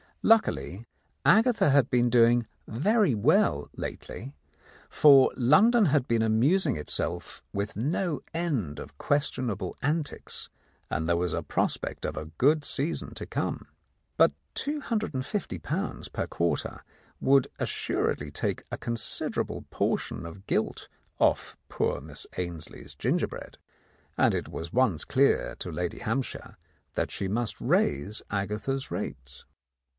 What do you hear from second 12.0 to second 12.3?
of